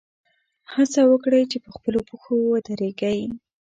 هڅه 0.73 1.01
وکړئ 1.11 1.43
چې 1.51 1.57
په 1.65 1.69
خپلو 1.75 1.99
پښو 2.07 2.35
ودرېږئ. 2.51 3.19